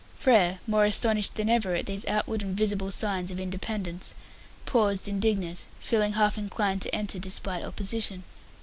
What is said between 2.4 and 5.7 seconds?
and visible signs of independence, paused, indignant,